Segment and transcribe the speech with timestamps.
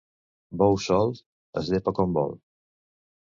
[0.61, 1.19] Bou solt
[1.61, 2.33] es llepa com vol.